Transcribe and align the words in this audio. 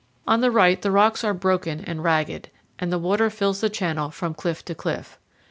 On 0.27 0.41
the 0.41 0.49
right 0.49 0.81
the 0.81 0.89
rocks 0.89 1.23
are 1.23 1.31
broken 1.31 1.79
and 1.81 2.03
ragged, 2.03 2.49
and 2.79 2.91
the 2.91 2.97
water 2.97 3.29
fills 3.29 3.61
the 3.61 3.69
channel 3.69 4.09
from 4.09 4.33
cliff 4.33 4.65
to 4.65 4.73
cliff. 4.73 5.19